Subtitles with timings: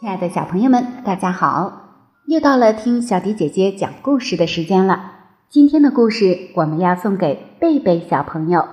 [0.00, 1.82] 亲爱的小朋友们，大家好！
[2.26, 5.12] 又到了听小迪姐姐讲故事的时间了。
[5.48, 8.66] 今天的故事我们要送给贝贝小朋友，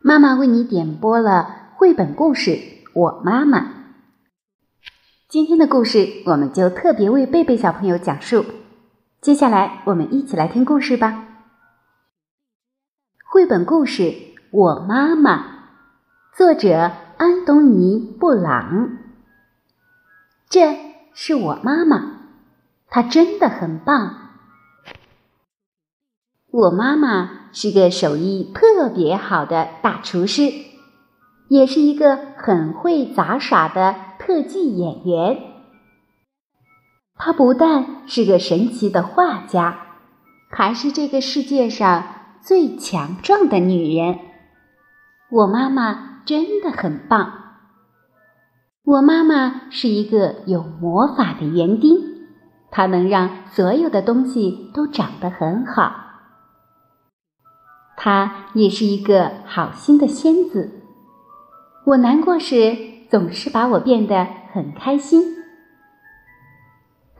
[0.00, 2.50] 妈妈为你点播了绘本故事
[2.92, 3.60] 《我妈妈》。
[5.28, 8.44] 今天的故事我们就特别为贝贝小朋友讲述。
[9.20, 11.24] 接下来我们一起来听故事吧。
[13.28, 14.02] 绘本故事
[14.52, 15.38] 《我妈妈》，
[16.36, 18.96] 作者安东尼·布朗。
[20.48, 20.76] 这
[21.14, 22.12] 是我妈妈，
[22.88, 24.30] 她真的很棒。
[26.52, 30.52] 我妈妈是个手艺特别好的大厨师，
[31.48, 35.47] 也是一个很会杂耍的特技演员。
[37.18, 39.76] 她不但是个神奇的画家，
[40.50, 42.04] 还是这个世界上
[42.40, 44.18] 最强壮的女人。
[45.30, 47.34] 我妈妈真的很棒。
[48.84, 51.98] 我妈妈是一个有魔法的园丁，
[52.70, 55.92] 她能让所有的东西都长得很好。
[57.96, 60.82] 她也是一个好心的仙子，
[61.84, 62.76] 我难过时
[63.10, 65.37] 总是把我变得很开心。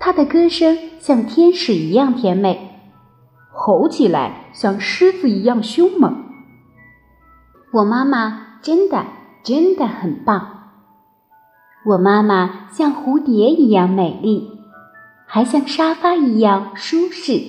[0.09, 2.81] 她的歌声像天使一样甜美，
[3.53, 6.25] 吼起来像狮子一样凶猛。
[7.75, 9.05] 我妈妈真的
[9.43, 10.71] 真的很棒。
[11.85, 14.51] 我妈妈像蝴蝶一样美丽，
[15.27, 17.43] 还像沙发一样舒适。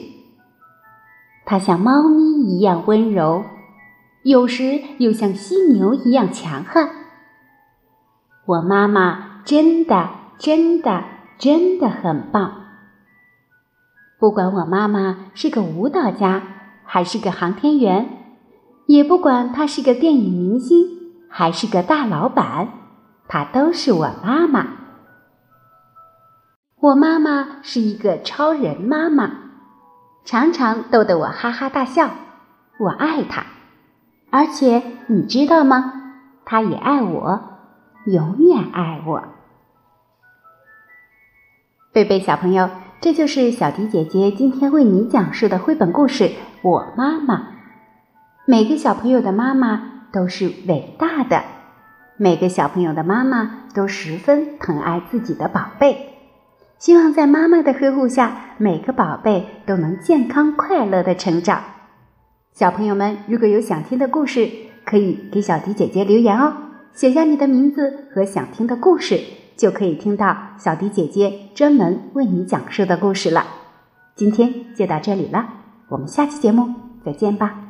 [1.46, 3.46] 她像猫咪一样温柔，
[4.24, 6.90] 有时又像犀牛一样强悍。
[8.46, 11.06] 我妈妈真的真的
[11.40, 12.66] 真的很棒。
[14.20, 16.44] 不管我妈妈是个舞蹈家，
[16.84, 18.10] 还是个航天员，
[18.86, 20.86] 也不管她是个电影明星，
[21.30, 22.68] 还是个大老板。
[23.30, 24.68] 她都是我妈妈。
[26.82, 29.32] 我妈妈是一个超人妈妈，
[30.26, 32.10] 常常逗得我哈哈大笑。
[32.80, 33.46] 我爱她，
[34.30, 35.94] 而且你知道吗？
[36.44, 37.42] 她也爱我，
[38.06, 39.24] 永远爱我。
[42.00, 42.70] 贝贝小朋友，
[43.02, 46.24] 这就是小迪姐姐今天为你讲述的绘本故事
[46.62, 47.36] 《我妈妈》。
[48.46, 51.44] 每个小朋友的妈妈都是伟大的。
[52.16, 56.14] 每个小朋友的妈妈都十分疼爱自己的宝贝，
[56.78, 61.62] 希望在妈妈的呵护下，每个宝贝都能健康快乐的成长。
[62.54, 64.50] 小朋友们，如果有想听的故事，
[64.86, 66.54] 可以给小迪姐姐留言哦，
[66.94, 69.20] 写下你的名字和想听的故事，
[69.60, 73.46] 就可以听到小迪姐姐专门为你讲述的故事了。
[74.16, 75.50] 今天就到这里了，
[75.90, 76.74] 我们下期节目
[77.06, 77.69] 再见吧。